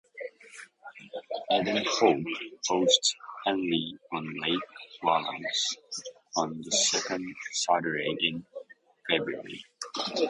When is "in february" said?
8.19-9.63